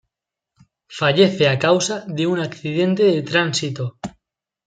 [0.99, 3.85] Fallece a causa de un accidente de tránsito.